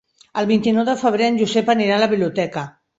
[0.41, 2.69] El vint-i-nou de febrer en Josep anirà a la biblioteca.